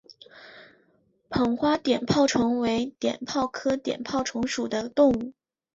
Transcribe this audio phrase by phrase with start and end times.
[1.29, 5.33] 棒花碘泡虫为碘泡科碘泡虫属的动物。